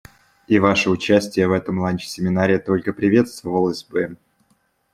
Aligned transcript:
И 0.47 0.57
ваше 0.57 0.89
участие 0.89 1.47
в 1.47 1.51
этом 1.51 1.77
ланч-семинаре 1.77 2.57
только 2.57 2.91
приветствовалось 2.91 3.83
бы. 3.83 4.17